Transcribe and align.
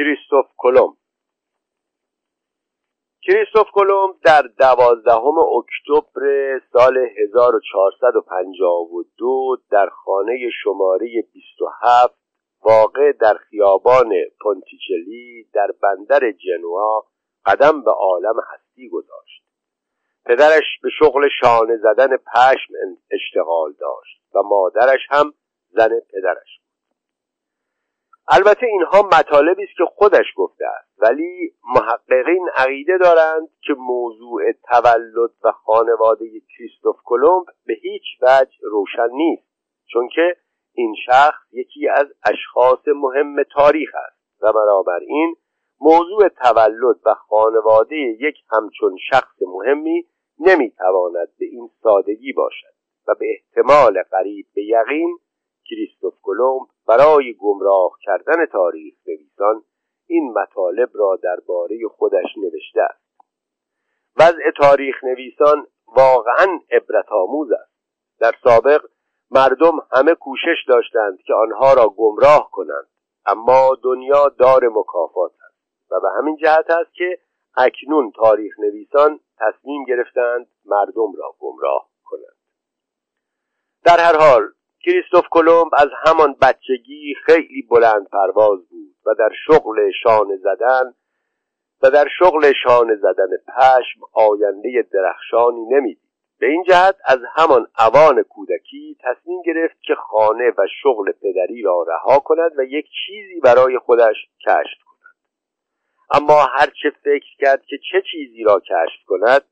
کریستوف 0.00 0.46
کلمب 0.56 0.96
کریستوف 3.22 3.66
کلمب 3.74 4.14
در 4.24 4.42
دوازدهم 4.58 5.38
اکتبر 5.38 6.22
سال 6.72 6.98
1452 6.98 9.56
در 9.70 9.88
خانه 9.88 10.50
شماره 10.62 11.08
27 11.32 12.14
واقع 12.62 13.12
در 13.12 13.34
خیابان 13.34 14.12
پونتیچلی 14.40 15.48
در 15.54 15.68
بندر 15.82 16.32
جنوا 16.32 17.04
قدم 17.46 17.84
به 17.84 17.90
عالم 17.90 18.36
هستی 18.52 18.88
گذاشت. 18.88 19.44
پدرش 20.24 20.78
به 20.82 20.88
شغل 20.98 21.28
شانه 21.40 21.76
زدن 21.76 22.16
پشم 22.16 22.74
اشتغال 23.10 23.72
داشت 23.72 24.22
و 24.34 24.42
مادرش 24.42 25.00
هم 25.10 25.34
زن 25.68 26.00
پدرش 26.12 26.59
البته 28.32 28.66
اینها 28.66 29.02
مطالبی 29.02 29.64
است 29.64 29.76
که 29.76 29.84
خودش 29.84 30.26
گفته 30.36 30.64
است 30.66 31.02
ولی 31.02 31.52
محققین 31.74 32.48
عقیده 32.56 32.98
دارند 32.98 33.48
که 33.60 33.72
موضوع 33.78 34.42
تولد 34.52 35.30
و 35.44 35.52
خانواده 35.52 36.26
کریستوف 36.40 36.96
کلمب 37.04 37.46
به 37.66 37.74
هیچ 37.82 38.02
وجه 38.22 38.52
روشن 38.62 39.08
نیست 39.12 39.48
چون 39.92 40.08
که 40.08 40.36
این 40.74 40.94
شخص 41.06 41.42
یکی 41.52 41.88
از 41.88 42.06
اشخاص 42.26 42.88
مهم 42.88 43.42
تاریخ 43.42 43.90
است 43.94 44.42
و 44.42 44.52
بنابراین 44.52 45.36
موضوع 45.80 46.28
تولد 46.28 47.00
و 47.06 47.14
خانواده 47.14 47.96
یک 47.96 48.36
همچون 48.52 48.96
شخص 49.10 49.42
مهمی 49.42 50.06
نمی‌تواند 50.38 51.28
به 51.38 51.44
این 51.44 51.70
سادگی 51.82 52.32
باشد 52.32 52.74
و 53.08 53.14
به 53.14 53.26
احتمال 53.30 54.02
قریب 54.10 54.46
به 54.54 54.64
یقین 54.64 55.18
کریستوف 55.70 56.14
کلمب 56.22 56.68
برای 56.86 57.34
گمراه 57.34 57.90
کردن 58.02 58.46
تاریخ 58.46 58.94
نویسان 59.06 59.64
این 60.06 60.32
مطالب 60.32 60.90
را 60.94 61.18
درباره 61.22 61.78
خودش 61.90 62.36
نوشته 62.36 62.80
است. 62.82 63.00
وضع 64.16 64.50
تاریخ 64.56 65.04
نویسان 65.04 65.66
واقعا 65.96 66.60
عبرت 66.70 67.12
آموز 67.12 67.52
است. 67.52 67.72
در 68.20 68.32
سابق 68.44 68.84
مردم 69.30 69.72
همه 69.92 70.14
کوشش 70.14 70.64
داشتند 70.68 71.18
که 71.22 71.34
آنها 71.34 71.72
را 71.72 71.88
گمراه 71.88 72.50
کنند 72.52 72.86
اما 73.26 73.76
دنیا 73.82 74.28
دار 74.28 74.68
مکافات 74.68 75.32
است 75.32 75.92
و 75.92 76.00
به 76.00 76.08
همین 76.18 76.36
جهت 76.36 76.70
است 76.70 76.94
که 76.94 77.18
اکنون 77.56 78.12
تاریخ 78.16 78.58
نویسان 78.58 79.20
تصمیم 79.38 79.84
گرفتند 79.84 80.46
مردم 80.64 81.12
را 81.18 81.34
گمراه 81.38 81.88
کنند. 82.04 82.36
در 83.84 84.00
هر 84.00 84.16
حال 84.16 84.52
کریستوف 84.84 85.24
کلمب 85.30 85.70
از 85.72 85.88
همان 86.06 86.36
بچگی 86.42 87.14
خیلی 87.26 87.62
بلند 87.70 88.08
پرواز 88.08 88.58
بود 88.68 88.94
و 89.06 89.14
در 89.14 89.30
شغل 89.46 89.90
شانه 90.02 90.36
زدن 90.36 90.94
و 91.82 91.90
در 91.90 92.08
شغل 92.18 92.52
شانه 92.64 92.96
زدن 92.96 93.28
پشم 93.48 94.00
آینده 94.12 94.88
درخشانی 94.92 95.66
نمی‌دید. 95.70 96.10
به 96.38 96.46
این 96.46 96.64
جهت 96.68 96.96
از 97.04 97.18
همان 97.36 97.66
اوان 97.78 98.22
کودکی 98.22 98.96
تصمیم 99.00 99.42
گرفت 99.42 99.82
که 99.82 99.94
خانه 99.94 100.50
و 100.58 100.66
شغل 100.82 101.12
پدری 101.12 101.62
را 101.62 101.84
رها 101.88 102.18
کند 102.18 102.52
و 102.58 102.62
یک 102.62 102.86
چیزی 103.06 103.40
برای 103.40 103.78
خودش 103.78 104.16
کشف 104.46 104.82
کند. 104.84 105.16
اما 106.10 106.42
هرچه 106.42 106.90
فکر 107.04 107.36
کرد 107.38 107.64
که 107.66 107.78
چه 107.92 108.02
چیزی 108.12 108.42
را 108.42 108.60
کشف 108.60 109.04
کند 109.06 109.42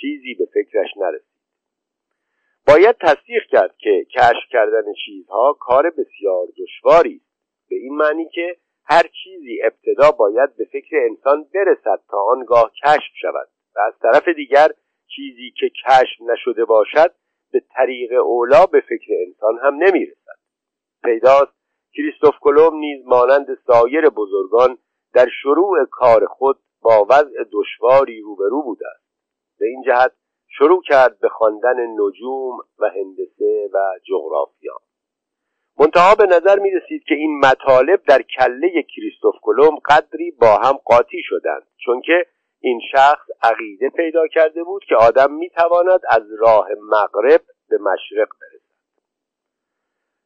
چیزی 0.00 0.34
به 0.34 0.46
فکرش 0.54 0.88
نرسید. 0.96 1.35
باید 2.66 2.96
تصدیق 3.00 3.42
کرد 3.50 3.76
که 3.78 4.06
کشف 4.14 4.48
کردن 4.50 4.92
چیزها 5.04 5.56
کار 5.60 5.90
بسیار 5.90 6.46
دشواری 6.58 7.16
است. 7.16 7.68
به 7.70 7.76
این 7.76 7.96
معنی 7.96 8.28
که 8.28 8.56
هر 8.84 9.02
چیزی 9.22 9.62
ابتدا 9.62 10.10
باید 10.10 10.56
به 10.56 10.64
فکر 10.64 10.96
انسان 11.10 11.46
برسد 11.54 12.00
تا 12.08 12.18
آنگاه 12.18 12.72
کشف 12.84 13.12
شود. 13.20 13.48
و 13.76 13.80
از 13.80 13.94
طرف 14.02 14.28
دیگر 14.28 14.68
چیزی 15.16 15.50
که 15.60 15.68
کشف 15.68 16.20
نشده 16.20 16.64
باشد 16.64 17.14
به 17.52 17.62
طریق 17.76 18.12
اولا 18.12 18.66
به 18.66 18.80
فکر 18.80 19.12
انسان 19.26 19.58
هم 19.62 19.74
نمی‌رسد. 19.74 20.38
پیداست 21.04 21.56
کریستوف 21.96 22.34
کلوم 22.40 22.78
نیز 22.78 23.06
مانند 23.06 23.46
سایر 23.66 24.08
بزرگان 24.08 24.78
در 25.14 25.26
شروع 25.42 25.84
کار 25.90 26.26
خود 26.26 26.58
با 26.82 27.06
وضع 27.10 27.44
دشواری 27.52 28.20
روبرو 28.20 28.62
بوده 28.62 28.88
است. 28.88 29.06
به 29.58 29.66
این 29.66 29.82
جهت 29.82 30.12
شروع 30.58 30.82
کرد 30.82 31.20
به 31.20 31.28
خواندن 31.28 31.86
نجوم 31.86 32.58
و 32.78 32.90
هندسه 32.90 33.70
و 33.72 33.78
جغرافیا. 34.08 34.74
منتها 35.78 36.14
به 36.14 36.26
نظر 36.26 36.58
می 36.58 36.70
رسید 36.70 37.04
که 37.04 37.14
این 37.14 37.38
مطالب 37.38 38.02
در 38.08 38.22
کله 38.22 38.82
کریستوف 38.82 39.34
کلم 39.42 39.76
قدری 39.90 40.30
با 40.30 40.56
هم 40.56 40.72
قاطی 40.84 41.22
شدند 41.22 41.66
چون 41.84 42.00
که 42.00 42.26
این 42.60 42.80
شخص 42.92 43.26
عقیده 43.42 43.90
پیدا 43.90 44.26
کرده 44.26 44.64
بود 44.64 44.84
که 44.84 44.96
آدم 44.96 45.32
می 45.32 45.50
تواند 45.50 46.00
از 46.10 46.22
راه 46.38 46.68
مغرب 46.82 47.40
به 47.68 47.78
مشرق 47.78 48.28
برسد. 48.40 48.66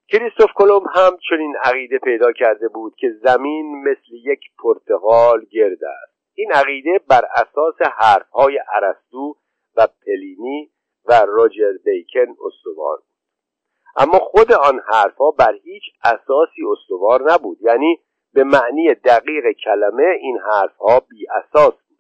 کریستوف 0.08 0.50
کلم 0.54 0.82
هم 0.94 1.18
چنین 1.30 1.54
عقیده 1.64 1.98
پیدا 1.98 2.32
کرده 2.32 2.68
بود 2.68 2.94
که 2.96 3.10
زمین 3.22 3.82
مثل 3.82 4.14
یک 4.24 4.40
پرتغال 4.62 5.44
گرد 5.52 5.84
است. 5.84 6.20
این 6.34 6.52
عقیده 6.52 7.00
بر 7.08 7.24
اساس 7.34 7.90
حرفهای 7.98 8.58
ارسطو 8.74 9.36
پلینی 9.86 10.70
و 11.04 11.22
روجر 11.26 11.72
بیکن 11.84 12.36
استوار 12.46 12.96
بود. 12.96 13.16
اما 13.96 14.18
خود 14.18 14.52
آن 14.52 14.80
حرفها 14.92 15.30
بر 15.30 15.54
هیچ 15.64 15.82
اساسی 16.04 16.62
استوار 16.72 17.32
نبود. 17.32 17.58
یعنی 17.60 18.00
به 18.32 18.44
معنی 18.44 18.94
دقیق 18.94 19.44
کلمه 19.64 20.16
این 20.20 20.38
حرفها 20.38 21.00
بی 21.00 21.26
اساس 21.28 21.74
بود. 21.74 21.98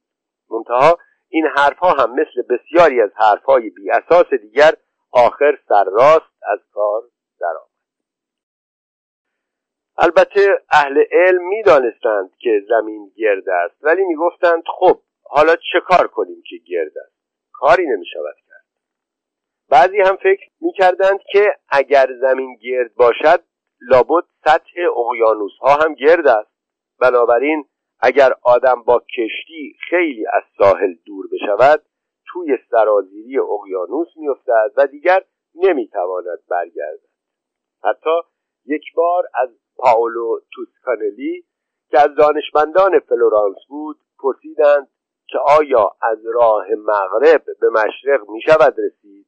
منتها 0.50 0.98
این 1.28 1.46
حرفها 1.56 1.90
هم 1.90 2.12
مثل 2.12 2.42
بسیاری 2.50 3.00
از 3.00 3.10
حرفهای 3.16 3.70
بی 3.70 3.90
اساس 3.90 4.26
دیگر 4.42 4.72
آخر 5.12 5.58
سرراست 5.68 6.42
از 6.52 6.58
کار 6.72 7.02
درآمد. 7.40 7.70
البته 9.98 10.62
اهل 10.72 11.04
علم 11.12 11.48
می‌دانستند 11.48 12.30
که 12.38 12.62
زمین 12.68 13.12
گرد 13.16 13.48
است 13.48 13.84
ولی 13.84 14.04
می‌گفتند 14.04 14.62
خب 14.78 15.00
حالا 15.22 15.56
چه 15.56 15.80
کار 15.80 16.06
کنیم 16.06 16.42
که 16.48 16.56
گرد 16.56 16.98
است؟ 16.98 17.19
کاری 17.60 17.86
نمی 17.86 18.06
شود 18.06 18.34
کرد. 18.48 18.64
بعضی 19.70 20.00
هم 20.00 20.16
فکر 20.16 20.50
می 20.60 20.72
کردند 20.72 21.18
که 21.32 21.56
اگر 21.68 22.06
زمین 22.20 22.56
گرد 22.62 22.94
باشد 22.94 23.44
لابد 23.80 24.24
سطح 24.44 24.72
اقیانوس 24.96 25.52
ها 25.60 25.74
هم 25.74 25.94
گرد 25.94 26.26
است. 26.26 26.50
بنابراین 27.00 27.64
اگر 28.00 28.30
آدم 28.42 28.82
با 28.82 28.98
کشتی 28.98 29.76
خیلی 29.90 30.26
از 30.32 30.42
ساحل 30.58 30.94
دور 31.06 31.26
بشود 31.32 31.82
توی 32.32 32.58
سرازیری 32.70 33.38
اقیانوس 33.38 34.08
میافتد 34.16 34.72
و 34.76 34.86
دیگر 34.86 35.24
نمی‌تواند 35.54 36.38
برگردد. 36.50 37.10
حتی 37.84 38.20
یک 38.66 38.84
بار 38.94 39.24
از 39.34 39.48
پاولو 39.76 40.40
توسکانلی 40.54 41.44
که 41.90 41.98
از 41.98 42.14
دانشمندان 42.14 42.98
فلورانس 42.98 43.58
بود 43.68 43.96
پرسیدند 44.18 44.88
که 45.32 45.38
آیا 45.38 45.96
از 46.02 46.18
راه 46.34 46.66
مغرب 46.76 47.44
به 47.60 47.70
مشرق 47.70 48.28
می 48.28 48.42
شود 48.42 48.74
رسید؟ 48.78 49.26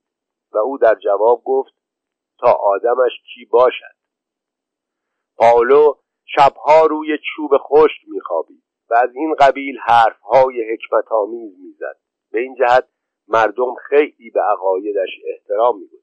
و 0.52 0.58
او 0.58 0.78
در 0.78 0.94
جواب 0.94 1.42
گفت 1.44 1.72
تا 2.38 2.52
آدمش 2.52 3.12
کی 3.34 3.44
باشد؟ 3.44 3.96
پاولو 5.36 5.94
شبها 6.24 6.86
روی 6.86 7.18
چوب 7.18 7.50
خشک 7.58 8.00
میخوابید 8.08 8.62
و 8.90 8.94
از 8.94 9.10
این 9.14 9.34
قبیل 9.34 9.78
حرفهای 9.78 10.72
حکمت 10.72 11.12
آمیز 11.12 11.52
می‌زد 11.58 11.96
به 12.32 12.40
این 12.40 12.54
جهت 12.54 12.88
مردم 13.28 13.74
خیلی 13.74 14.30
به 14.30 14.40
عقایدش 14.40 15.10
احترام 15.24 15.78
میگذاشتند 15.78 16.01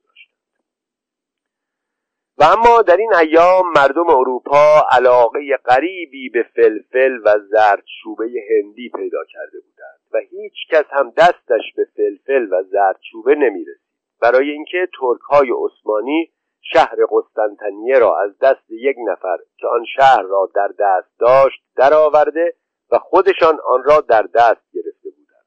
و 2.39 2.43
اما 2.43 2.81
در 2.81 2.97
این 2.97 3.13
ایام 3.13 3.71
مردم 3.75 4.09
اروپا 4.09 4.87
علاقه 4.91 5.57
غریبی 5.65 6.29
به 6.29 6.43
فلفل 6.55 7.17
و 7.25 7.39
زردچوبه 7.51 8.25
هندی 8.49 8.91
پیدا 8.95 9.23
کرده 9.33 9.59
بودند 9.59 9.99
و 10.13 10.17
هیچ 10.17 10.53
کس 10.71 10.85
هم 10.89 11.13
دستش 11.17 11.73
به 11.75 11.87
فلفل 11.95 12.47
و 12.53 12.63
زردچوبه 12.63 13.35
نمی‌رسید. 13.35 13.89
برای 14.21 14.49
اینکه 14.49 14.87
ترک 14.99 15.21
های 15.29 15.47
عثمانی 15.51 16.31
شهر 16.61 16.97
قسطنطنیه 17.11 17.99
را 17.99 18.19
از 18.19 18.37
دست 18.37 18.69
یک 18.69 18.95
نفر 19.07 19.37
که 19.57 19.67
آن 19.67 19.85
شهر 19.95 20.21
را 20.21 20.49
در 20.55 20.69
دست 20.79 21.19
داشت 21.19 21.63
درآورده 21.75 22.53
و 22.91 22.99
خودشان 22.99 23.59
آن 23.67 23.83
را 23.83 24.01
در 24.01 24.21
دست 24.21 24.71
گرفته 24.73 25.09
بودند. 25.09 25.45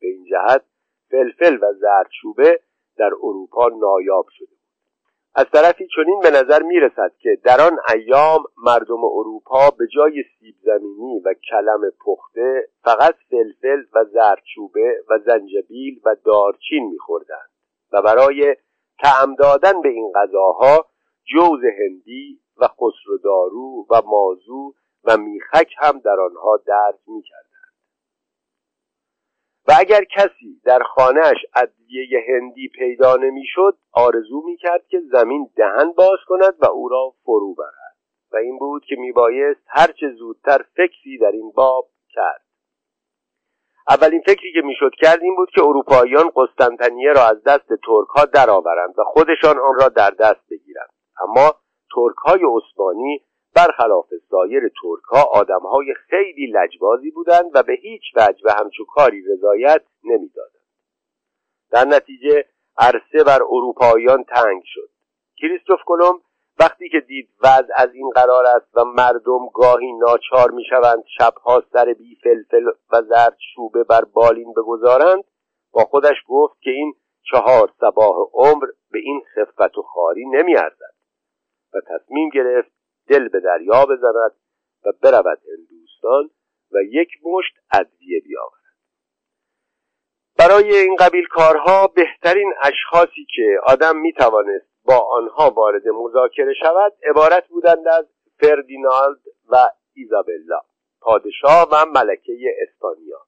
به 0.00 0.06
این 0.06 0.24
جهت 0.24 0.64
فلفل 1.10 1.58
و 1.62 1.72
زردچوبه 1.72 2.60
در 2.96 3.10
اروپا 3.22 3.68
نایاب 3.68 4.26
شده 4.30 4.59
از 5.34 5.46
طرفی 5.52 5.88
چنین 5.96 6.20
به 6.20 6.30
نظر 6.30 6.62
می 6.62 6.80
رسد 6.80 7.12
که 7.18 7.38
در 7.44 7.60
آن 7.60 7.78
ایام 7.94 8.44
مردم 8.56 9.04
اروپا 9.04 9.70
به 9.78 9.86
جای 9.94 10.24
سیب 10.38 10.54
زمینی 10.62 11.20
و 11.24 11.34
کلم 11.50 11.80
پخته 12.06 12.68
فقط 12.84 13.14
فلفل 13.30 13.82
و 13.94 14.04
زرچوبه 14.04 15.04
و 15.10 15.18
زنجبیل 15.18 16.00
و 16.04 16.16
دارچین 16.24 16.96
خوردند 17.00 17.50
و 17.92 18.02
برای 18.02 18.56
تعم 18.98 19.34
دادن 19.34 19.82
به 19.82 19.88
این 19.88 20.12
غذاها 20.14 20.86
جوز 21.24 21.60
هندی 21.78 22.40
و 22.56 22.68
خسرودارو 22.68 23.86
و 23.90 24.02
مازو 24.06 24.74
و 25.04 25.16
میخک 25.16 25.72
هم 25.78 25.98
در 25.98 26.20
آنها 26.20 26.56
درج 26.66 26.98
می‌کردند. 27.06 27.49
و 29.68 29.72
اگر 29.78 30.04
کسی 30.04 30.60
در 30.64 30.82
خانهاش 30.82 31.36
ادویه 31.54 32.24
هندی 32.28 32.68
پیدا 32.68 33.16
نمی‌شد 33.16 33.78
آرزو 33.92 34.42
می‌کرد 34.44 34.86
که 34.88 35.00
زمین 35.12 35.50
دهن 35.56 35.92
باز 35.92 36.18
کند 36.26 36.54
و 36.58 36.66
او 36.66 36.88
را 36.88 37.14
فرو 37.24 37.54
برد. 37.54 37.96
و 38.32 38.36
این 38.36 38.58
بود 38.58 38.84
که 38.84 38.96
میبایست 38.96 39.60
هرچه 39.68 40.10
زودتر 40.18 40.64
فکری 40.76 41.18
در 41.20 41.30
این 41.32 41.52
باب 41.54 41.88
کرد. 42.08 42.44
اولین 43.88 44.22
فکری 44.26 44.52
که 44.52 44.60
می‌شد 44.64 44.92
کرد 44.98 45.22
این 45.22 45.36
بود 45.36 45.50
که 45.50 45.62
اروپاییان 45.62 46.30
قسطنطنیه 46.36 47.12
را 47.12 47.22
از 47.26 47.42
دست 47.42 47.68
ترک 47.68 48.08
ها 48.16 48.24
درآورند 48.24 48.94
و 48.98 49.04
خودشان 49.04 49.58
آن 49.58 49.74
را 49.80 49.88
در 49.88 50.10
دست 50.10 50.48
بگیرند. 50.50 50.90
اما 51.20 51.54
ترک 51.94 52.16
های 52.16 52.40
عثمانی 52.56 53.24
برخلاف 53.54 54.06
سایر 54.30 54.68
ترک 54.82 55.04
ها 55.10 55.22
آدم 55.22 55.60
های 55.60 55.94
خیلی 55.94 56.46
لجبازی 56.46 57.10
بودند 57.10 57.50
و 57.54 57.62
به 57.62 57.72
هیچ 57.72 58.02
وجه 58.16 58.42
به 58.44 58.52
همچو 58.52 58.84
کاری 58.84 59.22
رضایت 59.22 59.82
نمی‌دادند. 60.04 60.60
در 61.70 61.84
نتیجه 61.84 62.44
عرصه 62.78 63.24
بر 63.26 63.42
اروپاییان 63.42 64.24
تنگ 64.24 64.62
شد. 64.64 64.90
کریستوف 65.36 65.80
کلمب 65.86 66.20
وقتی 66.60 66.88
که 66.88 67.00
دید 67.00 67.28
وضع 67.42 67.72
از 67.76 67.94
این 67.94 68.10
قرار 68.10 68.46
است 68.46 68.76
و 68.76 68.84
مردم 68.84 69.48
گاهی 69.54 69.92
ناچار 69.92 70.50
می‌شوند 70.50 71.04
شبها 71.18 71.62
سر 71.72 71.94
بی 71.98 72.18
فلفل 72.22 72.66
و 72.92 73.02
زرد 73.02 73.36
شوبه 73.54 73.84
بر 73.84 74.04
بالین 74.04 74.52
بگذارند 74.52 75.24
با 75.72 75.84
خودش 75.84 76.16
گفت 76.28 76.60
که 76.60 76.70
این 76.70 76.94
چهار 77.30 77.72
سباه 77.80 78.16
عمر 78.32 78.66
به 78.90 78.98
این 78.98 79.22
خفت 79.34 79.78
و 79.78 79.82
خاری 79.82 80.24
نمیارزد. 80.24 80.94
و 81.74 81.80
تصمیم 81.80 82.28
گرفت 82.28 82.79
دل 83.10 83.28
به 83.28 83.40
دریا 83.40 83.86
بزند 83.86 84.32
و 84.84 84.92
برود 85.02 85.38
هندوستان 85.48 86.30
و 86.72 86.76
یک 86.82 87.08
مشت 87.24 87.54
ادویه 87.72 88.20
بیاورد. 88.20 88.60
برای 90.38 90.76
این 90.76 90.96
قبیل 90.96 91.26
کارها 91.26 91.86
بهترین 91.86 92.52
اشخاصی 92.62 93.26
که 93.36 93.60
آدم 93.66 93.96
می‌توانست 93.96 94.70
با 94.84 94.98
آنها 94.98 95.50
وارد 95.50 95.88
مذاکره 95.88 96.54
شود 96.62 96.92
عبارت 97.10 97.48
بودند 97.48 97.88
از 97.88 98.06
فردینالد 98.40 99.20
و 99.48 99.56
ایزابلا 99.94 100.60
پادشاه 101.00 101.68
و 101.72 101.86
ملکه 101.94 102.32
اسپانیا. 102.62 103.26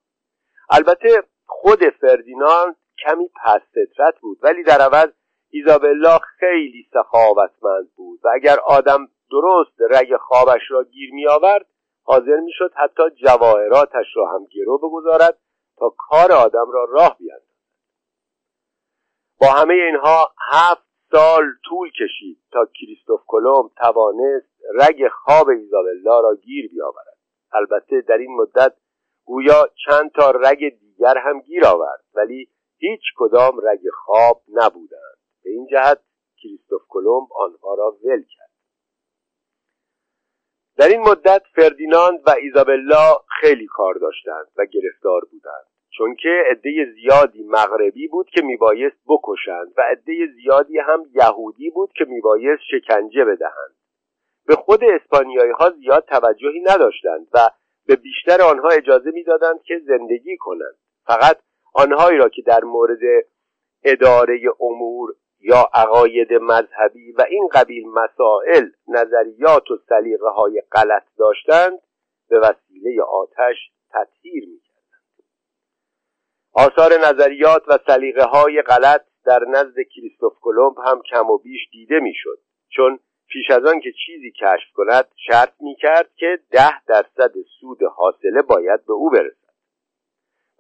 البته 0.71 1.23
خود 1.47 1.85
فردیناند 2.01 2.77
کمی 3.07 3.31
پست 3.45 4.21
بود 4.21 4.39
ولی 4.43 4.63
در 4.63 4.81
عوض 4.81 5.09
ایزابلا 5.51 6.19
خیلی 6.19 6.89
سخاوتمند 6.93 7.93
بود 7.97 8.21
و 8.25 8.29
اگر 8.35 8.57
آدم 8.67 9.09
درست 9.33 9.81
رگ 9.91 10.17
خوابش 10.17 10.61
را 10.71 10.85
گیر 10.85 11.15
می 11.15 11.29
آورد 11.29 11.67
حاضر 12.05 12.41
می 12.41 12.53
شد 12.53 12.73
حتی 12.77 13.03
جواهراتش 13.11 14.07
را 14.15 14.27
هم 14.27 14.45
گرو 14.45 14.79
بگذارد 14.79 15.39
تا 15.79 15.95
کار 15.99 16.33
آدم 16.33 16.71
را 16.71 16.85
راه 16.85 17.17
بیاندازد. 17.19 17.53
با 19.41 19.47
همه 19.47 19.75
اینها 19.75 20.35
هفت 20.51 20.93
سال 21.13 21.45
طول 21.65 21.91
کشید 21.91 22.39
تا 22.53 22.67
کریستوف 22.81 23.21
کلمب 23.27 23.71
توانست 23.77 24.53
رگ 24.75 25.09
خواب 25.09 25.49
ایزابلا 25.49 26.21
را 26.21 26.35
گیر 26.35 26.71
بیاورد. 26.71 27.19
البته 27.53 28.01
در 28.01 28.19
این 28.19 28.37
مدت 28.37 28.77
گویا 29.25 29.69
چند 29.87 30.11
تا 30.13 30.31
رگ 30.31 30.79
دیگر 30.81 31.19
هم 31.19 31.41
گیر 31.41 31.67
آورد 31.67 32.05
ولی 32.15 32.49
هیچ 32.79 33.01
کدام 33.17 33.61
رگ 33.63 33.81
خواب 34.05 34.43
نبودند. 34.49 35.19
به 35.45 35.51
این 35.51 35.67
جهت 35.67 36.01
کریستوف 36.43 36.83
کلمب 36.89 37.29
آنها 37.33 37.75
را 37.75 37.97
ول 38.05 38.23
کرد. 38.23 38.52
در 40.83 40.89
این 40.89 41.01
مدت 41.01 41.43
فردیناند 41.55 42.21
و 42.27 42.35
ایزابلا 42.43 43.17
خیلی 43.41 43.67
کار 43.67 43.95
داشتند 43.95 44.47
و 44.57 44.65
گرفتار 44.65 45.21
بودند 45.31 45.67
چون 45.97 46.15
که 46.15 46.45
عده 46.51 46.71
زیادی 46.95 47.43
مغربی 47.43 48.09
بود 48.09 48.27
که 48.31 48.43
میبایست 48.43 48.97
بکشند 49.07 49.73
و 49.77 49.83
عده 49.91 50.27
زیادی 50.35 50.79
هم 50.79 51.05
یهودی 51.15 51.71
بود 51.71 51.93
که 51.93 52.05
میبایست 52.05 52.63
شکنجه 52.71 53.25
بدهند. 53.25 53.75
به 54.47 54.55
خود 54.55 54.81
اسپانیایی 54.85 55.53
ها 55.53 55.71
زیاد 55.71 56.05
توجهی 56.05 56.61
نداشتند 56.61 57.27
و 57.35 57.39
به 57.87 57.97
بیشتر 57.97 58.43
آنها 58.43 58.69
اجازه 58.69 59.11
می‌دادند 59.11 59.63
که 59.63 59.81
زندگی 59.87 60.37
کنند. 60.37 60.77
فقط 61.07 61.39
آنهایی 61.75 62.19
را 62.19 62.29
که 62.29 62.43
در 62.43 62.65
مورد 62.65 63.01
اداره 63.85 64.41
امور 64.61 65.15
یا 65.43 65.71
عقاید 65.75 66.33
مذهبی 66.33 67.13
و 67.13 67.25
این 67.31 67.49
قبیل 67.53 67.89
مسائل 67.89 68.67
نظریات 68.89 69.71
و 69.71 69.79
سلیقه 69.89 70.29
های 70.29 70.63
غلط 70.73 71.05
داشتند 71.19 71.79
به 72.29 72.39
وسیله 72.39 73.03
آتش 73.03 73.57
تطهیر 73.91 74.45
می 74.49 74.63
آثار 76.55 76.93
نظریات 77.07 77.63
و 77.69 77.79
سلیقه 77.87 78.25
های 78.25 78.63
غلط 78.63 79.05
در 79.25 79.45
نزد 79.49 79.75
کریستوف 79.95 80.33
کلمب 80.41 80.79
هم 80.87 81.03
کم 81.11 81.31
و 81.31 81.39
بیش 81.39 81.61
دیده 81.73 82.01
می‌شد 82.01 82.39
چون 82.69 82.99
پیش 83.29 83.51
از 83.51 83.65
آن 83.65 83.81
که 83.81 83.93
چیزی 84.07 84.31
کشف 84.31 84.73
کند 84.75 85.09
شرط 85.27 85.53
می 85.61 85.77
کرد 85.77 86.11
که 86.17 86.39
ده 86.51 86.85
درصد 86.87 87.33
سود 87.61 87.79
حاصله 87.97 88.43
باید 88.43 88.87
به 88.87 88.93
او 88.93 89.11
برسد. 89.11 89.53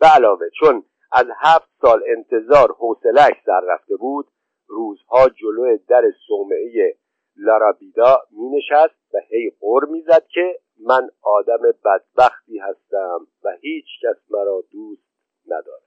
به 0.01 0.07
علاوه 0.07 0.47
چون 0.61 0.85
از 1.13 1.27
هفت 1.41 1.69
سال 1.81 2.03
انتظار 2.07 2.73
حوصلهاش 2.79 3.35
سر 3.47 3.61
رفته 3.69 3.97
بود 3.97 4.27
روزها 4.73 5.29
جلو 5.29 5.77
در 5.89 6.03
صومعه 6.27 6.97
لارابیدا 7.37 8.19
می 8.31 8.49
نشست 8.57 9.15
و 9.15 9.19
هی 9.31 9.53
غر 9.61 9.85
می‌زد 9.91 10.27
که 10.35 10.59
من 10.87 11.09
آدم 11.23 11.63
بدبختی 11.85 12.59
هستم 12.59 13.27
و 13.45 13.49
هیچ 13.61 13.87
کس 14.03 14.17
مرا 14.31 14.65
دوست 14.73 15.03
ندارد. 15.47 15.83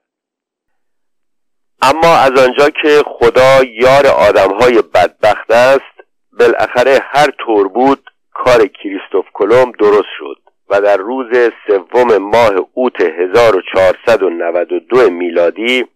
اما 1.82 2.16
از 2.16 2.48
آنجا 2.48 2.70
که 2.82 3.02
خدا 3.06 3.64
یار 3.64 4.06
آدمهای 4.06 4.82
بدبخت 4.94 5.50
است 5.50 5.96
بالاخره 6.40 6.98
هر 7.02 7.30
طور 7.46 7.68
بود 7.68 8.10
کار 8.34 8.66
کریستوف 8.66 9.24
کلمب 9.34 9.76
درست 9.76 10.08
شد 10.18 10.36
و 10.68 10.80
در 10.80 10.96
روز 10.96 11.50
سوم 11.66 12.18
ماه 12.18 12.52
اوت 12.74 13.00
1492 13.00 15.10
میلادی 15.10 15.86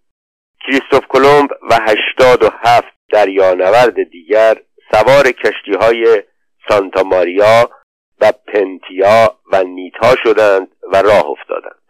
کریستوف 0.66 1.06
کلمب 1.08 1.50
و 1.70 1.78
87 1.88 2.86
دریانورد 3.12 4.02
دیگر 4.10 4.56
سوار 4.90 5.30
کشتی 5.32 5.74
های 5.80 6.22
سانتا 6.68 7.02
ماریا 7.02 7.70
و 8.20 8.32
پنتیا 8.46 9.34
و 9.52 9.64
نیتا 9.64 10.16
شدند 10.24 10.68
و 10.92 11.02
راه 11.02 11.26
افتادند. 11.26 11.80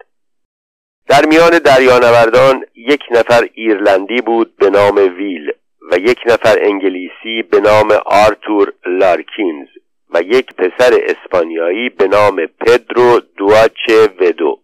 در 1.08 1.26
میان 1.26 1.58
دریانوردان 1.58 2.64
یک 2.74 3.02
نفر 3.10 3.48
ایرلندی 3.54 4.20
بود 4.20 4.56
به 4.56 4.70
نام 4.70 4.96
ویل 4.96 5.52
و 5.90 5.98
یک 5.98 6.18
نفر 6.26 6.58
انگلیسی 6.60 7.42
به 7.50 7.60
نام 7.60 7.92
آرتور 8.06 8.72
لارکینز 8.86 9.68
و 10.14 10.22
یک 10.22 10.54
پسر 10.54 10.98
اسپانیایی 11.06 11.88
به 11.88 12.08
نام 12.08 12.46
پدرو 12.46 13.20
دواچه 13.36 14.08
ودو. 14.20 14.60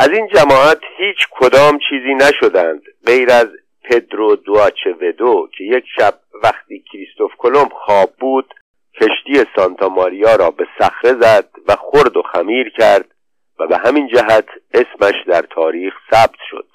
از 0.00 0.08
این 0.08 0.28
جماعت 0.34 0.80
هیچ 0.98 1.16
کدام 1.30 1.78
چیزی 1.88 2.14
نشدند 2.14 2.82
غیر 3.06 3.30
از 3.32 3.46
پدرو 3.84 4.36
دواچه 4.36 4.90
ودو 5.00 5.48
که 5.58 5.64
یک 5.64 5.84
شب 5.98 6.14
وقتی 6.42 6.84
کریستوف 6.92 7.30
کلمب 7.38 7.72
خواب 7.72 8.10
بود 8.20 8.54
کشتی 9.00 9.44
سانتا 9.56 9.88
ماریا 9.88 10.36
را 10.36 10.50
به 10.50 10.66
صخره 10.78 11.12
زد 11.20 11.48
و 11.68 11.76
خرد 11.76 12.16
و 12.16 12.22
خمیر 12.22 12.72
کرد 12.78 13.04
و 13.58 13.66
به 13.66 13.76
همین 13.78 14.08
جهت 14.08 14.46
اسمش 14.74 15.14
در 15.26 15.42
تاریخ 15.42 15.94
ثبت 16.10 16.38
شد. 16.50 16.66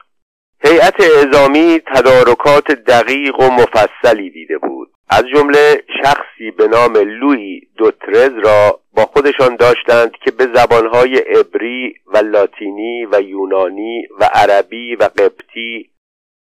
هیئت 0.65 0.96
اعزامی 1.00 1.82
تدارکات 1.96 2.72
دقیق 2.72 3.39
و 3.39 3.50
مفصلی 3.50 4.29
دیده 4.29 4.58
بود. 4.58 4.89
از 5.10 5.24
جمله 5.36 5.84
شخصی 6.03 6.51
به 6.58 6.67
نام 6.67 6.98
لوی 6.98 7.62
دوترز 7.77 8.32
را 8.44 8.79
با 8.96 9.06
خودشان 9.06 9.56
داشتند 9.56 10.12
که 10.12 10.32
به 10.32 10.48
زبانهای 10.54 11.18
عبری 11.18 11.96
و 12.08 12.18
لاتینی 12.18 13.06
و 13.06 13.22
یونانی 13.22 14.08
و 14.20 14.30
عربی 14.34 14.96
و 14.96 15.04
قبطی 15.04 15.90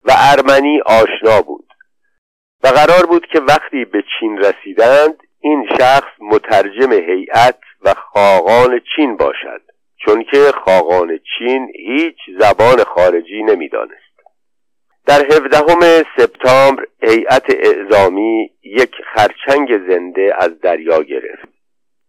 و 0.05 0.13
ارمنی 0.17 0.81
آشنا 0.81 1.43
بود 1.43 1.67
و 2.65 2.69
قرار 2.69 3.07
بود 3.07 3.27
که 3.27 3.41
وقتی 3.41 3.85
به 3.85 4.05
چین 4.19 4.39
رسیدند 4.39 5.23
این 5.41 5.69
شخص 5.79 6.11
مترجم 6.21 6.93
هیئت 6.93 7.59
و 7.83 7.95
خاقان 7.95 8.81
چین 8.97 9.17
باشد 9.17 9.63
چون 10.05 10.25
که 10.25 10.53
خاقان 10.65 11.19
چین 11.39 11.73
هیچ 11.75 12.17
زبان 12.39 12.85
خارجی 12.85 13.43
نمی‌دانست. 13.43 14.13
در 15.07 15.25
هفدهم 15.25 16.05
سپتامبر 16.17 16.85
هیئت 17.03 17.45
اعزامی 17.49 18.51
یک 18.63 18.95
خرچنگ 19.15 19.89
زنده 19.89 20.35
از 20.39 20.61
دریا 20.61 21.03
گرفت. 21.03 21.52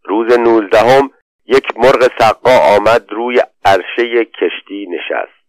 روز 0.05 0.39
نوزدهم 0.39 1.11
یک 1.45 1.77
مرغ 1.77 2.11
سقا 2.19 2.57
آمد 2.57 3.11
روی 3.11 3.41
عرشه 3.65 4.25
کشتی 4.25 4.87
نشست. 4.89 5.43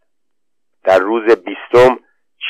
در 0.84 0.98
روز 0.98 1.22
بیستم 1.22 1.98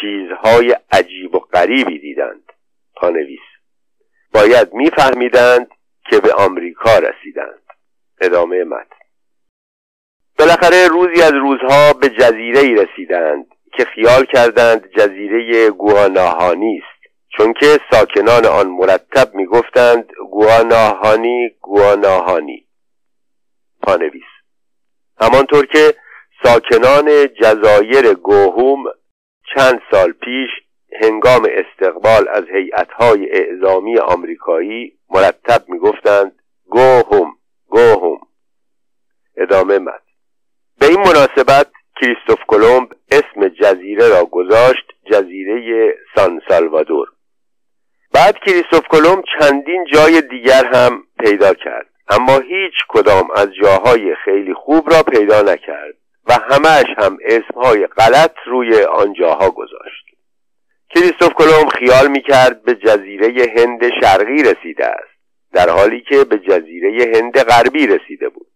چیزهای 0.00 0.76
عجیب 0.92 1.34
و 1.34 1.38
غریبی 1.38 1.98
دیدند 1.98 2.52
پانویس 2.96 3.40
باید 4.34 4.74
میفهمیدند 4.74 5.68
که 6.10 6.18
به 6.20 6.32
آمریکا 6.32 6.98
رسیدند. 6.98 7.62
ادامه 8.20 8.64
متن. 8.64 8.96
بالاخره 10.38 10.88
روزی 10.88 11.22
از 11.22 11.32
روزها 11.32 11.92
به 11.92 12.08
جزیره 12.08 12.60
ای 12.60 12.74
رسیدند 12.74 13.46
که 13.76 13.84
خیال 13.84 14.24
کردند 14.24 14.90
جزیره 14.90 15.70
گواناهانی 15.70 16.78
است. 16.78 16.93
چون 17.36 17.52
که 17.52 17.78
ساکنان 17.90 18.46
آن 18.46 18.66
مرتب 18.66 19.34
می‌گفتند 19.34 20.12
گواناهانی 20.30 21.50
گواناهانی. 21.60 22.66
پانویس. 23.82 24.22
همانطور 25.20 25.66
که 25.66 25.94
ساکنان 26.44 27.26
جزایر 27.26 28.14
گوهوم 28.14 28.84
چند 29.54 29.80
سال 29.90 30.12
پیش 30.12 30.50
هنگام 31.02 31.48
استقبال 31.50 32.28
از 32.28 32.44
هیئت‌های 32.54 33.30
اعزامی 33.30 33.98
آمریکایی 33.98 34.98
مرتب 35.10 35.68
می‌گفتند 35.68 36.32
گوهوم 36.66 37.36
گوهوم. 37.66 38.20
ادامه 39.36 39.78
مد. 39.78 40.02
به 40.78 40.86
این 40.86 41.00
مناسبت 41.00 41.66
کریستوف 42.00 42.38
کلمب 42.48 42.88
اسم 43.10 43.48
جزیره 43.48 44.08
را 44.08 44.24
گذاشت 44.24 44.92
جزیره 45.12 45.94
سان 46.14 46.40
سالوادور. 46.48 47.13
بعد 48.14 48.38
کریستوف 48.38 48.88
کلمب 48.88 49.24
چندین 49.38 49.86
جای 49.92 50.20
دیگر 50.20 50.64
هم 50.74 51.02
پیدا 51.18 51.54
کرد. 51.54 51.86
اما 52.08 52.38
هیچ 52.38 52.74
کدام 52.88 53.28
از 53.36 53.48
جاهای 53.62 54.14
خیلی 54.24 54.54
خوب 54.54 54.90
را 54.90 55.02
پیدا 55.02 55.42
نکرد 55.42 55.94
و 56.26 56.32
همهش 56.32 56.86
هم 56.98 57.18
اسمهای 57.24 57.86
غلط 57.86 58.34
روی 58.46 58.82
آن 58.82 59.12
جاها 59.12 59.50
گذاشت. 59.50 60.04
کریستوف 60.90 61.32
کلمب 61.34 61.68
خیال 61.68 62.08
می‌کرد 62.08 62.62
به 62.62 62.74
جزیره 62.74 63.52
هند 63.56 63.80
شرقی 64.00 64.42
رسیده 64.42 64.86
است 64.86 65.14
در 65.52 65.70
حالی 65.70 66.00
که 66.00 66.24
به 66.24 66.38
جزیره 66.38 67.12
هند 67.14 67.42
غربی 67.42 67.86
رسیده 67.86 68.28
بود. 68.28 68.46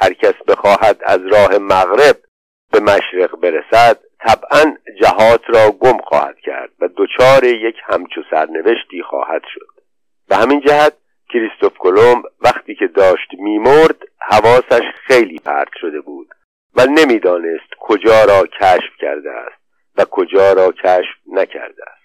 هر 0.00 0.12
کس 0.12 0.34
بخواهد 0.48 1.00
از 1.06 1.20
راه 1.26 1.58
مغرب 1.58 2.16
به 2.72 2.80
مشرق 2.80 3.40
برسد 3.40 4.00
طبعا 4.26 4.76
جهات 5.02 5.42
را 5.46 5.70
گم 5.70 5.98
خواهد 5.98 6.36
کرد 6.38 6.70
و 6.80 6.88
دچار 6.96 7.44
یک 7.44 7.76
همچو 7.84 8.22
سرنوشتی 8.30 9.02
خواهد 9.02 9.42
شد. 9.54 9.82
به 10.28 10.36
همین 10.36 10.60
جهت 10.60 10.92
کریستوف 11.32 11.78
کلمب 11.78 12.24
وقتی 12.40 12.74
که 12.74 12.86
داشت 12.86 13.28
میمرد 13.38 13.96
حواسش 14.30 14.82
خیلی 15.06 15.38
پرت 15.38 15.68
شده 15.80 16.00
بود 16.00 16.28
و 16.76 16.86
نمی‌دانست 16.86 17.74
کجا 17.80 18.24
را 18.24 18.46
کشف 18.46 18.96
کرده 19.00 19.30
است 19.30 19.62
و 19.96 20.04
کجا 20.04 20.52
را 20.52 20.72
کشف 20.72 21.14
نکرده 21.32 21.82
است. 21.82 22.00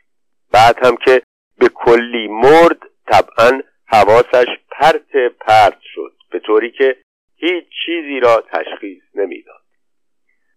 بعد 0.52 0.86
هم 0.86 0.96
که 0.96 1.22
به 1.60 1.70
کلی 1.70 2.28
مرد 2.28 2.80
طبعا 3.12 3.62
حواسش 3.88 4.48
پرت 4.72 5.16
پرت 5.40 5.80
شد 5.94 6.14
به 6.32 6.40
طوری 6.40 6.72
که 6.72 6.96
هیچ 7.36 7.66
چیزی 7.86 8.20
را 8.20 8.44
تشخیص 8.52 9.04
نمی‌داد. 9.16 9.65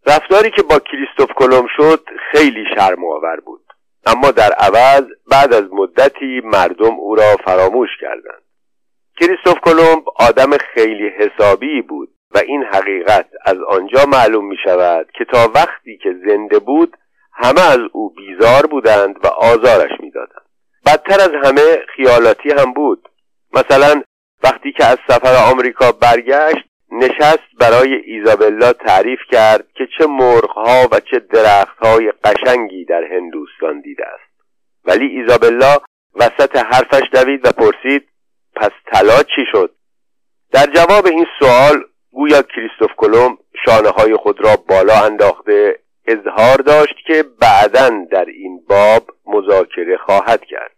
رفتاری 0.09 0.51
که 0.51 0.63
با 0.63 0.79
کریستوف 0.79 1.31
کلم 1.37 1.67
شد 1.77 2.09
خیلی 2.33 2.65
شرم 2.77 3.05
آور 3.05 3.41
بود. 3.41 3.65
اما 4.07 4.31
در 4.31 4.53
عوض 4.53 5.05
بعد 5.31 5.55
از 5.55 5.65
مدتی 5.73 6.41
مردم 6.45 6.95
او 6.95 7.15
را 7.15 7.37
فراموش 7.45 7.89
کردند. 8.01 8.43
کریستوف 9.21 9.61
کلمب 9.61 10.03
آدم 10.17 10.51
خیلی 10.75 11.09
حسابی 11.09 11.83
بود 11.83 12.09
و 12.35 12.39
این 12.39 12.63
حقیقت 12.63 13.27
از 13.45 13.57
آنجا 13.69 14.05
معلوم 14.05 14.49
می 14.49 14.57
شود 14.65 15.07
که 15.19 15.25
تا 15.25 15.53
وقتی 15.55 15.99
که 16.03 16.15
زنده 16.27 16.59
بود 16.59 16.97
همه 17.33 17.61
از 17.61 17.81
او 17.93 18.15
بیزار 18.15 18.67
بودند 18.67 19.17
و 19.25 19.27
آزارش 19.27 20.01
می‌دادند 20.01 20.49
بدتر 20.87 21.21
از 21.21 21.31
همه 21.45 21.79
خیالاتی 21.97 22.51
هم 22.51 22.73
بود. 22.73 23.09
مثلا 23.53 24.03
وقتی 24.43 24.73
که 24.73 24.85
از 24.85 24.99
سفر 25.09 25.53
آمریکا 25.53 25.93
برگشت 25.93 26.69
نشست 26.93 27.49
برای 27.61 27.95
ایزابلا 27.95 28.73
تعریف 28.73 29.19
کرد 29.33 29.65
که 29.75 29.89
چه 29.99 30.07
مرغها 30.07 30.89
و 30.93 31.01
چه 31.01 31.19
درختهای 31.19 32.13
قشنگی 32.25 32.85
در 32.85 33.05
هندوستان 33.05 33.81
دیده 33.81 34.07
است. 34.07 34.29
ولی 34.85 35.07
ایزابلا 35.07 35.77
وسط 36.15 36.57
حرفش 36.57 37.03
دوید 37.13 37.47
و 37.47 37.53
پرسید 37.53 38.09
پس 38.57 38.71
طلا 38.93 39.23
چی 39.23 39.45
شد؟ 39.53 39.75
در 40.53 40.67
جواب 40.67 41.07
این 41.07 41.27
سوال 41.39 41.85
گویا 42.13 42.43
کریستوف 42.43 42.91
کلم 42.97 43.39
شانه 43.65 43.89
های 43.89 44.17
خود 44.17 44.45
را 44.45 44.57
بالا 44.69 45.05
انداخته 45.05 45.79
اظهار 46.07 46.57
داشت 46.57 46.95
که 47.07 47.25
بعدا 47.41 47.89
در 48.11 48.25
این 48.25 48.61
باب 48.69 49.11
مذاکره 49.27 49.97
خواهد 49.97 50.45
کرد. 50.45 50.78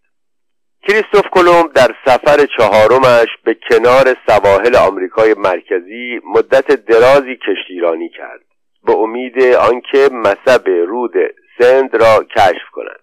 کریستوف 0.89 1.27
کلمب 1.33 1.73
در 1.73 1.95
سفر 2.05 2.47
چهارمش 2.59 3.29
به 3.45 3.57
کنار 3.71 4.17
سواحل 4.27 4.77
آمریکای 4.77 5.35
مرکزی 5.35 6.21
مدت 6.25 6.67
درازی 6.67 7.37
کشتیرانی 7.37 8.09
کرد. 8.09 8.41
به 8.85 8.93
امید 8.93 9.43
آنکه 9.43 10.09
مصب 10.13 10.69
رود 10.69 11.13
سند 11.59 11.97
را 11.97 12.25
کشف 12.37 12.71
کند. 12.73 13.01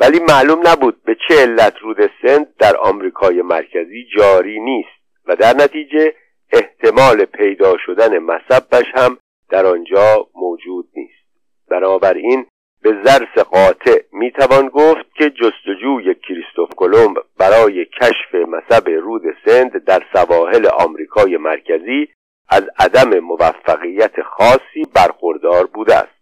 ولی 0.00 0.18
معلوم 0.28 0.68
نبود 0.68 1.02
به 1.04 1.16
چه 1.28 1.42
علت 1.42 1.74
رود 1.82 2.10
سند 2.22 2.56
در 2.58 2.76
آمریکای 2.76 3.42
مرکزی 3.42 4.06
جاری 4.16 4.60
نیست 4.60 5.24
و 5.26 5.36
در 5.36 5.52
نتیجه 5.52 6.14
احتمال 6.52 7.24
پیدا 7.24 7.76
شدن 7.86 8.18
مصبش 8.18 8.86
هم 8.94 9.18
در 9.50 9.66
آنجا 9.66 10.26
موجود 10.34 10.88
نیست. 10.96 11.24
بنابراین 11.70 12.46
به 12.84 13.02
ظرف 13.04 13.38
قاطع 13.38 14.02
می‌توان 14.12 14.68
گفت 14.68 15.14
که 15.14 15.30
جستجوی 15.30 16.14
کریستوف 16.14 16.68
کلمب 16.76 17.16
برای 17.38 17.84
کشف 17.84 18.34
مصب 18.34 18.88
رود 18.88 19.22
سند 19.46 19.84
در 19.84 20.02
سواحل 20.12 20.66
آمریکای 20.66 21.36
مرکزی 21.36 22.08
از 22.48 22.62
عدم 22.78 23.18
موفقیت 23.18 24.22
خاصی 24.22 24.84
برخوردار 24.94 25.66
بوده 25.66 25.94
است. 25.94 26.14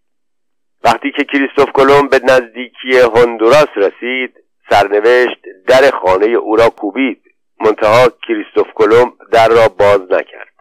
وقتی 0.85 1.13
که 1.17 1.25
کریستوف 1.25 1.73
کلمب 1.73 2.11
به 2.11 2.21
نزدیکی 2.25 2.99
هندوراس 3.17 3.69
رسید 3.77 4.35
سرنوشت 4.71 5.41
در 5.69 5.91
خانه 5.91 6.27
او 6.27 6.57
را 6.57 6.69
کوبید. 6.69 7.23
منتها 7.61 8.09
کریستوف 8.29 8.67
کلمب 8.75 9.13
در 9.33 9.49
را 9.49 9.69
باز 9.69 10.01
نکرد. 10.01 10.52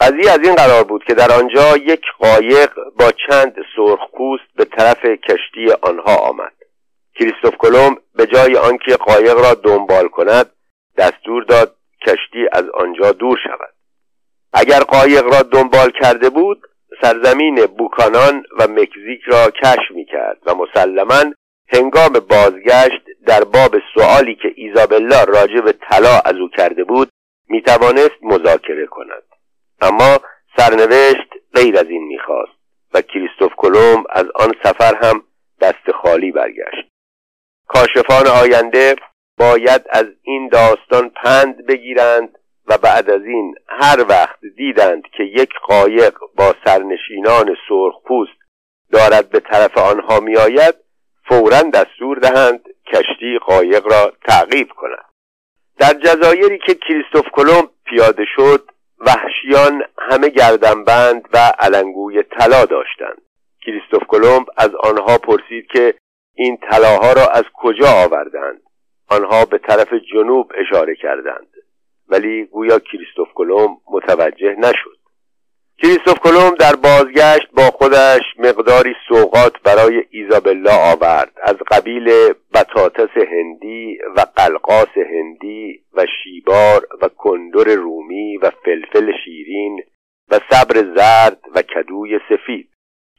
قضیه 0.00 0.30
از 0.30 0.38
این 0.42 0.54
قرار 0.54 0.84
بود 0.84 1.04
که 1.04 1.14
در 1.14 1.32
آنجا 1.32 1.76
یک 1.76 2.02
قایق 2.18 2.70
با 2.98 3.12
چند 3.28 3.54
سرخپوست 3.76 4.44
به 4.56 4.64
طرف 4.64 5.04
کشتی 5.04 5.72
آنها 5.82 6.16
آمد. 6.16 6.52
کریستوف 7.14 7.56
کلمب 7.58 7.98
به 8.14 8.26
جای 8.26 8.56
آنکه 8.56 8.96
قایق 8.96 9.38
را 9.38 9.54
دنبال 9.54 10.08
کند 10.08 10.50
دستور 10.96 11.42
داد 11.44 11.74
کشتی 12.06 12.46
از 12.52 12.64
آنجا 12.74 13.12
دور 13.12 13.38
شود. 13.44 13.74
اگر 14.52 14.80
قایق 14.80 15.24
را 15.24 15.42
دنبال 15.42 15.90
کرده 15.90 16.30
بود 16.30 16.62
سرزمین 17.02 17.66
بوکانان 17.66 18.44
و 18.58 18.68
مکزیک 18.68 19.20
را 19.26 19.50
کشف 19.50 19.90
می 19.94 20.04
کرد 20.04 20.38
و 20.46 20.54
مسلما 20.54 21.32
هنگام 21.72 22.12
بازگشت 22.12 23.02
در 23.26 23.44
باب 23.44 23.76
سوالی 23.94 24.34
که 24.34 24.52
ایزابلا 24.56 25.24
راجع 25.24 25.60
به 25.60 25.72
طلا 25.72 26.20
از 26.24 26.34
او 26.34 26.48
کرده 26.48 26.84
بود 26.84 27.08
می 27.48 27.62
توانست 27.62 28.22
مذاکره 28.22 28.86
کند. 28.86 29.27
اما 29.80 30.20
سرنوشت 30.56 31.28
غیر 31.54 31.78
از 31.78 31.86
این 31.88 32.06
می‌خواست 32.06 32.58
و 32.94 33.00
کریستوف 33.00 33.52
کلمب 33.56 34.06
از 34.10 34.24
آن 34.34 34.52
سفر 34.64 34.94
هم 34.94 35.22
دست 35.60 35.90
خالی 36.02 36.32
برگشت. 36.32 36.88
کاشفان 37.68 38.26
آینده 38.26 38.96
باید 39.38 39.82
از 39.90 40.06
این 40.22 40.48
داستان 40.48 41.10
پند 41.10 41.66
بگیرند 41.66 42.38
و 42.66 42.78
بعد 42.78 43.10
از 43.10 43.22
این 43.22 43.54
هر 43.68 44.04
وقت 44.08 44.38
دیدند 44.56 45.02
که 45.16 45.22
یک 45.22 45.50
قایق 45.66 46.18
با 46.36 46.54
سرنشینان 46.64 47.56
سرخپوست 47.68 48.38
دارد 48.92 49.30
به 49.30 49.40
طرف 49.40 49.78
آنها 49.78 50.20
میآید 50.20 50.74
فورا 51.28 51.62
دستور 51.62 52.18
دهند 52.18 52.60
کشتی 52.86 53.38
قایق 53.46 53.86
را 53.86 54.12
تعقیب 54.28 54.68
کنند 54.68 55.04
در 55.78 55.94
جزایری 55.94 56.58
که 56.66 56.74
کریستوف 56.74 57.24
کلمب 57.32 57.70
پیاده 57.84 58.24
شد 58.36 58.70
وحشیان 59.00 59.82
همه 59.98 60.28
گردنبند 60.28 61.28
و 61.32 61.38
علنگوی 61.58 62.22
طلا 62.22 62.64
داشتند. 62.64 63.22
کریستوف 63.66 64.02
کلمب 64.08 64.46
از 64.56 64.74
آنها 64.74 65.18
پرسید 65.18 65.66
که 65.66 65.94
این 66.34 66.56
طلاها 66.56 67.12
را 67.12 67.26
از 67.26 67.44
کجا 67.54 67.88
آوردند. 67.88 68.60
آنها 69.08 69.44
به 69.44 69.58
طرف 69.58 69.88
جنوب 70.12 70.52
اشاره 70.54 70.94
کردند. 70.94 71.48
ولی 72.08 72.44
گویا 72.44 72.78
کریستوف 72.78 73.28
کلمب 73.34 73.78
متوجه 73.90 74.54
نشد. 74.58 74.97
کریستوف 75.82 76.18
کلم 76.18 76.54
در 76.54 76.76
بازگشت 76.76 77.48
با 77.56 77.62
خودش 77.62 78.22
مقداری 78.38 78.94
سوقات 79.08 79.52
برای 79.64 80.04
ایزابلا 80.10 80.76
آورد. 80.92 81.32
از 81.42 81.54
قبیل 81.70 82.34
بطاطس 82.54 83.16
هندی 83.16 83.98
و 84.16 84.26
قلقاس 84.36 84.88
هندی 84.96 85.80
و 85.94 86.06
شیبار 86.22 86.86
و 87.02 87.08
کندر 87.08 87.74
رومی 87.74 88.36
و 88.36 88.50
فلفل 88.64 89.12
شیرین 89.24 89.80
و 90.30 90.40
صبر 90.50 90.74
زرد 90.96 91.38
و 91.54 91.62
کدوی 91.62 92.20
سفید. 92.28 92.68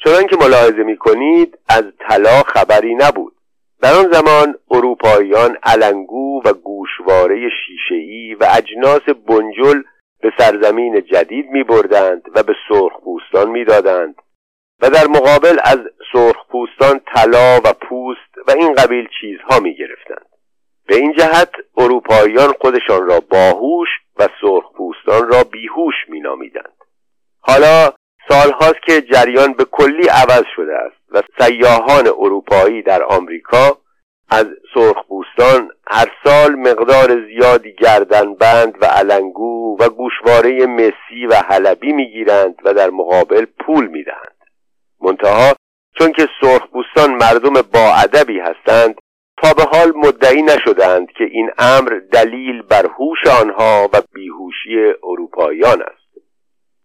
چون 0.04 0.28
که 0.28 0.36
ملاحظه 0.42 0.84
می 0.84 0.98
کنید 0.98 1.58
از 1.70 1.84
طلا 2.10 2.44
خبری 2.44 2.96
نبود. 2.96 3.34
در 3.82 3.94
آن 3.94 4.12
زمان 4.12 4.56
اروپاییان 4.72 5.58
علنگو 5.64 6.42
و 6.46 6.54
گوشواره 6.54 7.50
شیشهای 7.50 8.36
و 8.36 8.48
اجناس 8.58 9.02
بنجل 9.28 9.82
به 10.22 10.32
سرزمین 10.38 11.02
جدید 11.02 11.50
می 11.50 11.64
بردند 11.64 12.22
و 12.36 12.44
به 12.44 12.56
سرخپوستان 12.70 13.50
می 13.50 13.66
دادند 13.66 14.16
و 14.82 14.90
در 14.90 15.08
مقابل 15.08 15.58
از 15.64 15.80
سرخپوستان 16.14 17.02
طلا 17.16 17.60
و 17.66 17.74
پوست 17.74 18.48
و 18.48 18.52
این 18.52 18.74
قبیل 18.74 19.08
چیزها 19.22 19.60
می 19.60 19.76
گرفتند 19.76 20.30
به 20.88 20.96
این 20.96 21.14
جهت 21.14 21.52
اروپاییان 21.78 22.54
خودشان 22.62 23.08
را 23.08 23.20
باهوش 23.20 23.88
و 24.20 24.28
سرخپوستان 24.42 25.28
را 25.32 25.44
بیهوش 25.44 25.96
می 26.08 26.20
نامیدند. 26.20 26.74
حالا 27.42 27.94
سالهاست 28.30 28.82
که 28.86 29.02
جریان 29.02 29.54
به 29.54 29.66
کلی 29.66 30.08
عوض 30.08 30.44
شده 30.56 30.74
است 30.76 31.02
و 31.12 31.22
سیاهان 31.40 32.08
اروپایی 32.08 32.82
در 32.82 33.04
آمریکا 33.04 33.78
از 34.32 34.46
سرخپوستان 34.74 35.72
هر 35.88 36.12
سال 36.24 36.56
مقدار 36.56 37.26
زیادی 37.28 37.74
گردنبند 37.74 38.76
و 38.82 38.86
علنگو 38.86 39.78
و 39.80 39.90
گوشواره 39.90 40.66
مسی 40.66 41.26
و 41.30 41.36
حلبی 41.36 41.94
می‌گیرند 41.94 42.56
و 42.66 42.74
در 42.74 42.90
مقابل 42.90 43.46
پول 43.60 43.88
می‌دهند. 43.88 44.38
منتها 45.02 45.54
چون 45.98 46.12
که 46.12 46.28
سرخپوستان 46.42 47.14
مردم 47.14 47.54
با 47.54 47.94
ادبی 48.04 48.40
هستند 48.40 48.96
تا 49.42 49.54
به 49.54 49.64
حال 49.64 49.94
مدعی 49.96 50.42
نشدند 50.42 51.12
که 51.12 51.24
این 51.24 51.50
امر 51.58 52.00
دلیل 52.12 52.62
بر 52.62 52.86
هوش 52.86 53.28
آنها 53.42 53.90
و 53.94 54.02
بیهوشی 54.14 54.94
اروپاییان 55.04 55.82
است. 55.82 56.00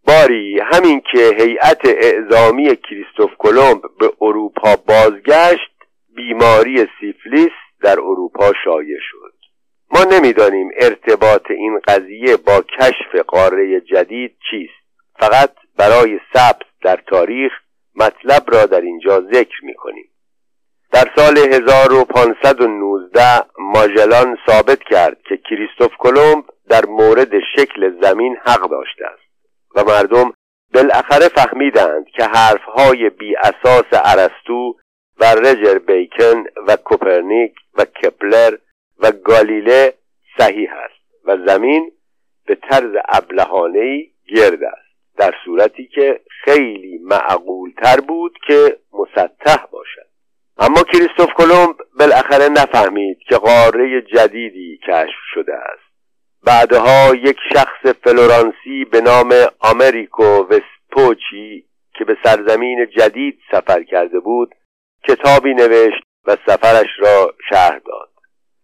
باری 0.07 0.61
همین 0.61 1.03
که 1.13 1.37
هیئت 1.39 1.81
اعزامی 1.85 2.77
کریستوف 2.77 3.31
کلمب 3.39 3.83
به 4.01 4.13
اروپا 4.21 4.77
بازگشت 4.77 5.74
بیماری 6.17 6.87
سیفلیس 7.01 7.53
در 7.83 8.01
اروپا 8.01 8.53
شایع 8.65 8.99
شد. 9.01 9.35
ما 9.91 10.05
نمی‌دانیم 10.05 10.71
ارتباط 10.81 11.51
این 11.51 11.81
قضیه 11.89 12.37
با 12.37 12.65
کشف 12.81 13.17
قاره 13.27 13.81
جدید 13.81 14.37
چیست. 14.51 14.85
فقط 15.19 15.51
برای 15.77 16.21
ثبت 16.35 16.67
در 16.83 16.97
تاریخ 16.97 17.53
مطلب 17.95 18.43
را 18.55 18.67
در 18.67 18.81
اینجا 18.81 19.21
ذکر 19.21 19.65
می 19.65 19.75
کنیم 19.75 20.11
در 20.93 21.11
سال 21.17 21.39
1519 21.39 23.21
ماجلان 23.59 24.39
ثابت 24.47 24.79
کرد 24.91 25.17
که 25.29 25.37
کریستوف 25.37 25.97
کلمب 25.99 26.45
در 26.69 26.87
مورد 26.87 27.31
شکل 27.57 28.01
زمین 28.03 28.37
حق 28.47 28.71
داشته 28.71 29.05
است 29.07 29.23
و 29.75 29.85
مردم 29.85 30.33
بالاخره 30.75 31.29
فهمیدند 31.29 32.07
که 32.07 32.25
حرفهای 32.25 33.11
بی 33.11 33.37
اساس 33.37 33.87
ارسطو 33.93 34.77
و 35.21 35.25
رجر 35.25 35.79
بیکن 35.79 36.45
و 36.67 36.77
کوپرنیک 36.77 37.55
و 37.75 37.85
کپلر 37.85 38.57
و 38.99 39.13
گالیله 39.13 39.95
صحیح 40.39 40.71
است 40.73 41.25
و 41.25 41.37
زمین 41.47 41.93
به 42.47 42.55
طرز 42.55 42.93
ابلهانه‌ای 43.09 44.11
گرد 44.37 44.65
است. 44.65 44.85
در 45.17 45.35
صورتی 45.45 45.87
که 45.87 46.21
خیلی 46.45 46.99
معقول 46.99 47.73
تر 47.83 48.01
بود 48.01 48.39
که 48.47 48.77
مسطح 48.93 49.67
باشد. 49.67 50.07
اما 50.59 50.83
کریستوف 50.83 51.33
کلمب 51.37 51.77
بالاخره 51.99 52.49
نفهمید 52.49 53.19
که 53.29 53.37
قاره 53.37 54.03
جدیدی 54.03 54.81
کشف 54.89 55.21
شده 55.35 55.55
است. 55.55 55.85
بعدها 56.45 57.15
یک 57.15 57.37
شخص 57.53 57.95
فلورانسی 58.05 58.85
به 58.93 59.01
نام 59.01 59.35
آمریکو 59.59 60.25
وسپوچی 60.25 61.65
که 61.99 62.05
به 62.05 62.17
سرزمین 62.25 62.87
جدید 62.97 63.39
سفر 63.51 63.83
کرده 63.83 64.21
بود 64.21 64.55
کتابی 65.09 65.55
نوشت 65.55 66.03
و 66.27 66.37
سفرش 66.47 66.91
را 66.99 67.35
شهر 67.51 67.79
داد 67.79 68.09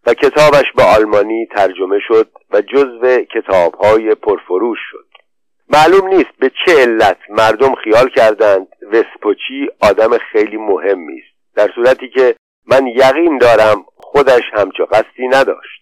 و 0.06 0.14
کتابش 0.14 0.64
به 0.76 0.82
آلمانی 0.82 1.46
ترجمه 1.56 1.98
شد 2.08 2.30
و 2.50 2.60
جزو 2.60 3.24
کتابهای 3.34 4.14
پرفروش 4.14 4.78
شد. 4.90 5.06
معلوم 5.68 6.08
نیست 6.08 6.30
به 6.38 6.50
چه 6.64 6.82
علت 6.82 7.18
مردم 7.28 7.74
خیال 7.74 8.08
کردند 8.08 8.66
وسپوچی 8.92 9.68
آدم 9.80 10.18
خیلی 10.18 10.56
مهمی 10.56 11.18
است 11.18 11.56
در 11.56 11.70
صورتی 11.74 12.08
که 12.08 12.36
من 12.66 12.86
یقین 12.86 13.38
دارم 13.38 13.84
خودش 13.96 14.42
همچو 14.52 14.86
قصدی 14.86 15.28
نداشت. 15.28 15.80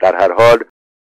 در 0.00 0.16
هر 0.16 0.32
حال 0.32 0.64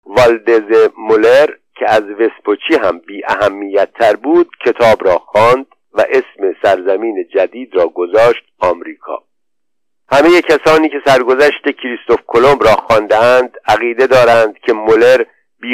والدز 0.06 0.88
مولر 0.98 1.46
که 1.74 1.90
از 1.90 2.02
وسپوچی 2.02 2.74
هم 2.82 2.98
بی 2.98 3.22
اهمیت 3.28 3.88
تر 3.92 4.16
بود 4.16 4.50
کتاب 4.66 5.04
را 5.04 5.18
خواند 5.18 5.66
و 5.96 6.04
اسم 6.08 6.54
سرزمین 6.62 7.28
جدید 7.34 7.74
را 7.74 7.86
گذاشت 7.86 8.44
آمریکا. 8.58 9.22
همه 10.08 10.42
کسانی 10.42 10.88
که 10.88 11.02
سرگذشت 11.06 11.62
کریستوف 11.82 12.20
کلمب 12.26 12.64
را 12.64 12.72
خواندهاند 12.72 13.56
عقیده 13.68 14.06
دارند 14.06 14.58
که 14.58 14.72
مولر 14.72 15.24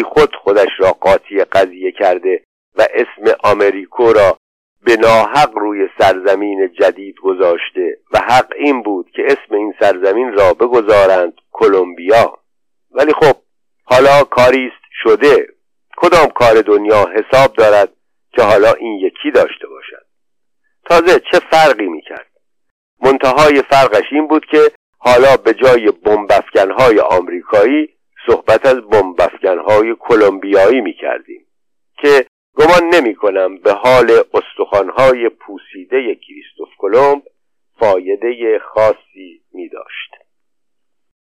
خود 0.04 0.34
خودش 0.36 0.68
را 0.78 0.90
قاطی 0.90 1.44
قضیه 1.44 1.92
کرده 1.92 2.42
و 2.76 2.86
اسم 2.94 3.36
آمریکو 3.44 4.12
را 4.12 4.36
به 4.84 4.96
ناحق 4.96 5.58
روی 5.58 5.88
سرزمین 5.98 6.72
جدید 6.80 7.16
گذاشته 7.16 7.98
و 8.12 8.18
حق 8.18 8.52
این 8.56 8.82
بود 8.82 9.10
که 9.10 9.22
اسم 9.26 9.54
این 9.54 9.74
سرزمین 9.80 10.32
را 10.32 10.54
بگذارند 10.54 11.32
کلمبیا 11.52 12.38
ولی 12.90 13.12
خب 13.12 13.36
حالا 13.84 14.24
کاری 14.24 14.66
است 14.66 14.82
شده. 15.02 15.46
کدام 15.96 16.26
کار 16.26 16.62
دنیا 16.62 17.06
حساب 17.14 17.52
دارد 17.52 17.92
که 18.32 18.42
حالا 18.42 18.72
این 18.72 18.98
یکی 18.98 19.30
داشته 19.30 19.66
باشد؟ 19.66 20.01
تازه 20.92 21.20
چه 21.30 21.38
فرقی 21.50 21.86
می‌کرد؟ 21.86 22.30
منتهای 23.02 23.62
فرقش 23.62 24.04
این 24.12 24.28
بود 24.28 24.44
که 24.44 24.70
حالا 24.98 25.36
به 25.36 25.54
جای 25.54 25.90
بمبافکنهای 25.90 27.00
آمریکایی 27.00 27.88
صحبت 28.26 28.66
از 28.66 28.76
بمبافکنهای 28.76 29.94
کلمبیایی 29.98 30.80
می‌کردیم 30.80 31.46
که 31.98 32.26
گمان 32.56 32.94
نمی 32.94 33.14
کنم 33.14 33.58
به 33.58 33.72
حال 33.72 34.10
استخوانهای 34.34 35.28
پوسیده 35.28 36.14
کریستوف 36.14 36.68
کلمب 36.78 37.22
فایده 37.78 38.58
خاصی 38.58 39.40